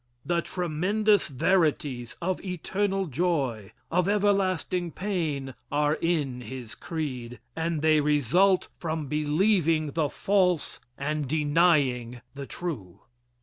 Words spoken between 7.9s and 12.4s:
result from believing the false and denying